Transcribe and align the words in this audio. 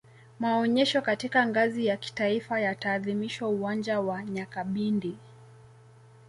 maonyesho 0.39 1.01
katika 1.01 1.47
ngazi 1.47 1.85
ya 1.85 1.97
kitaifa 1.97 2.59
yataadhimishwa 2.59 3.49
uwanja 3.49 3.99
wa 3.99 4.23
nyakabindi 4.23 5.17